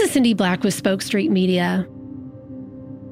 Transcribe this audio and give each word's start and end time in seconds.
This 0.00 0.08
is 0.08 0.14
Cindy 0.14 0.32
Black 0.32 0.64
with 0.64 0.72
Spoke 0.72 1.02
Street 1.02 1.30
Media. 1.30 1.86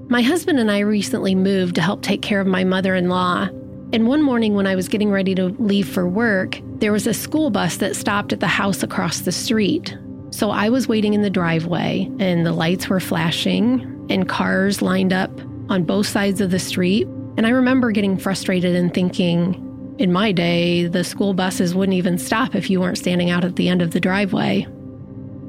My 0.08 0.22
husband 0.22 0.58
and 0.58 0.70
I 0.70 0.78
recently 0.78 1.34
moved 1.34 1.74
to 1.74 1.82
help 1.82 2.00
take 2.00 2.22
care 2.22 2.40
of 2.40 2.46
my 2.46 2.64
mother 2.64 2.94
in 2.94 3.10
law. 3.10 3.46
And 3.92 4.06
one 4.06 4.22
morning 4.22 4.54
when 4.54 4.66
I 4.66 4.74
was 4.74 4.88
getting 4.88 5.10
ready 5.10 5.34
to 5.34 5.54
leave 5.58 5.86
for 5.86 6.08
work, 6.08 6.58
there 6.78 6.90
was 6.90 7.06
a 7.06 7.12
school 7.12 7.50
bus 7.50 7.76
that 7.76 7.94
stopped 7.94 8.32
at 8.32 8.40
the 8.40 8.46
house 8.46 8.82
across 8.82 9.20
the 9.20 9.32
street. 9.32 9.98
So 10.30 10.48
I 10.48 10.70
was 10.70 10.88
waiting 10.88 11.12
in 11.12 11.20
the 11.20 11.28
driveway, 11.28 12.10
and 12.20 12.46
the 12.46 12.52
lights 12.52 12.88
were 12.88 13.00
flashing, 13.00 14.06
and 14.08 14.26
cars 14.26 14.80
lined 14.80 15.12
up 15.12 15.30
on 15.68 15.84
both 15.84 16.06
sides 16.06 16.40
of 16.40 16.50
the 16.50 16.58
street. 16.58 17.06
And 17.36 17.46
I 17.46 17.50
remember 17.50 17.90
getting 17.90 18.16
frustrated 18.16 18.74
and 18.74 18.94
thinking, 18.94 19.94
in 19.98 20.10
my 20.10 20.32
day, 20.32 20.86
the 20.86 21.04
school 21.04 21.34
buses 21.34 21.74
wouldn't 21.74 21.98
even 21.98 22.16
stop 22.16 22.54
if 22.54 22.70
you 22.70 22.80
weren't 22.80 22.96
standing 22.96 23.28
out 23.28 23.44
at 23.44 23.56
the 23.56 23.68
end 23.68 23.82
of 23.82 23.90
the 23.90 24.00
driveway. 24.00 24.66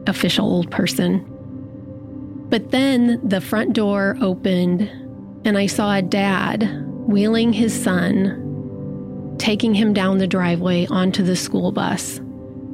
Official 0.07 0.46
old 0.46 0.71
person. 0.71 1.29
But 2.49 2.71
then 2.71 3.19
the 3.23 3.41
front 3.41 3.73
door 3.73 4.17
opened, 4.21 4.81
and 5.45 5.57
I 5.57 5.67
saw 5.67 5.95
a 5.95 6.01
dad 6.01 6.83
wheeling 7.07 7.53
his 7.53 7.79
son, 7.79 9.35
taking 9.37 9.73
him 9.73 9.93
down 9.93 10.17
the 10.17 10.27
driveway 10.27 10.87
onto 10.87 11.23
the 11.23 11.35
school 11.35 11.71
bus. 11.71 12.17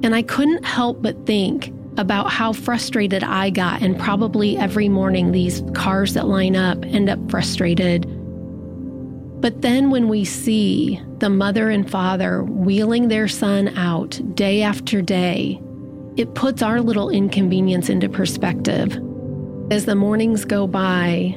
And 0.03 0.15
I 0.15 0.21
couldn't 0.21 0.65
help 0.65 1.01
but 1.01 1.25
think 1.25 1.73
about 1.97 2.31
how 2.31 2.53
frustrated 2.53 3.23
I 3.23 3.49
got, 3.49 3.81
and 3.81 3.99
probably 3.99 4.57
every 4.57 4.89
morning 4.89 5.31
these 5.31 5.61
cars 5.73 6.13
that 6.13 6.27
line 6.27 6.55
up 6.55 6.83
end 6.85 7.09
up 7.09 7.19
frustrated. 7.29 8.05
But 9.41 9.61
then 9.61 9.91
when 9.91 10.07
we 10.07 10.25
see 10.25 11.01
the 11.19 11.29
mother 11.29 11.69
and 11.69 11.89
father 11.89 12.43
wheeling 12.43 13.09
their 13.09 13.27
son 13.27 13.69
out 13.77 14.19
day 14.35 14.61
after 14.61 15.01
day, 15.01 15.61
it 16.17 16.33
puts 16.33 16.61
our 16.61 16.81
little 16.81 17.09
inconvenience 17.09 17.89
into 17.89 18.09
perspective. 18.09 18.97
As 19.71 19.85
the 19.85 19.95
mornings 19.95 20.45
go 20.45 20.67
by, 20.67 21.35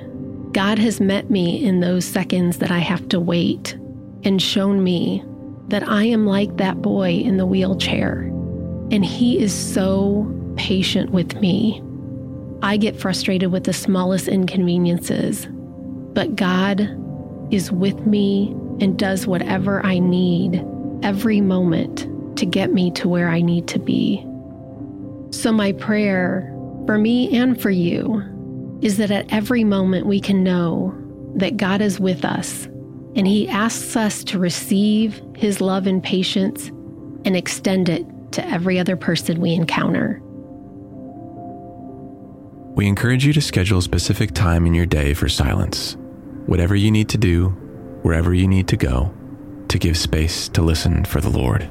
God 0.52 0.78
has 0.78 1.00
met 1.00 1.30
me 1.30 1.64
in 1.64 1.80
those 1.80 2.04
seconds 2.04 2.58
that 2.58 2.70
I 2.70 2.78
have 2.78 3.08
to 3.08 3.18
wait 3.18 3.74
and 4.22 4.40
shown 4.42 4.84
me 4.84 5.24
that 5.68 5.88
I 5.88 6.04
am 6.04 6.26
like 6.26 6.58
that 6.58 6.82
boy 6.82 7.12
in 7.12 7.38
the 7.38 7.46
wheelchair. 7.46 8.20
And 8.90 9.02
He 9.02 9.38
is 9.38 9.54
so 9.54 10.30
patient 10.56 11.10
with 11.10 11.40
me. 11.40 11.82
I 12.60 12.76
get 12.76 13.00
frustrated 13.00 13.50
with 13.50 13.64
the 13.64 13.72
smallest 13.72 14.28
inconveniences, 14.28 15.46
but 16.12 16.36
God 16.36 16.80
is 17.50 17.72
with 17.72 18.06
me 18.06 18.50
and 18.78 18.98
does 18.98 19.26
whatever 19.26 19.84
I 19.86 20.00
need 20.00 20.62
every 21.02 21.40
moment 21.40 22.06
to 22.36 22.44
get 22.44 22.74
me 22.74 22.90
to 22.90 23.08
where 23.08 23.30
I 23.30 23.40
need 23.40 23.68
to 23.68 23.78
be. 23.78 24.22
So, 25.30 25.50
my 25.50 25.72
prayer 25.72 26.54
for 26.88 26.96
me 26.96 27.36
and 27.36 27.60
for 27.60 27.68
you 27.68 28.78
is 28.80 28.96
that 28.96 29.10
at 29.10 29.30
every 29.30 29.62
moment 29.62 30.06
we 30.06 30.18
can 30.18 30.42
know 30.42 30.96
that 31.34 31.58
God 31.58 31.82
is 31.82 32.00
with 32.00 32.24
us 32.24 32.64
and 33.14 33.26
He 33.26 33.46
asks 33.46 33.94
us 33.94 34.24
to 34.24 34.38
receive 34.38 35.20
His 35.36 35.60
love 35.60 35.86
and 35.86 36.02
patience 36.02 36.68
and 37.26 37.36
extend 37.36 37.90
it 37.90 38.06
to 38.32 38.48
every 38.48 38.78
other 38.78 38.96
person 38.96 39.38
we 39.38 39.52
encounter. 39.52 40.18
We 42.74 42.86
encourage 42.86 43.26
you 43.26 43.34
to 43.34 43.42
schedule 43.42 43.80
a 43.80 43.82
specific 43.82 44.32
time 44.32 44.64
in 44.64 44.72
your 44.72 44.86
day 44.86 45.12
for 45.12 45.28
silence, 45.28 45.94
whatever 46.46 46.74
you 46.74 46.90
need 46.90 47.10
to 47.10 47.18
do, 47.18 47.50
wherever 48.00 48.32
you 48.32 48.48
need 48.48 48.66
to 48.68 48.78
go, 48.78 49.12
to 49.68 49.78
give 49.78 49.98
space 49.98 50.48
to 50.48 50.62
listen 50.62 51.04
for 51.04 51.20
the 51.20 51.28
Lord. 51.28 51.70